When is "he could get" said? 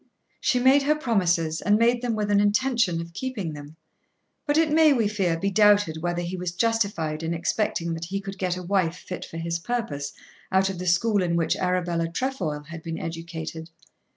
8.05-8.57